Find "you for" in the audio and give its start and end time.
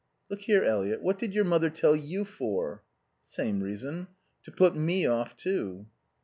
1.95-2.81